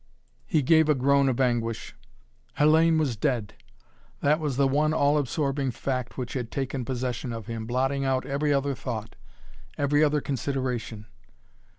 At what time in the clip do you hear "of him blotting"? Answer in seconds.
7.31-8.03